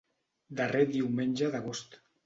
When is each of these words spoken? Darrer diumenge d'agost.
Darrer 0.61 0.83
diumenge 0.95 1.55
d'agost. 1.57 1.99